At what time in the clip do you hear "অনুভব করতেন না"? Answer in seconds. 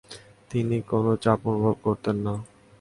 1.49-2.33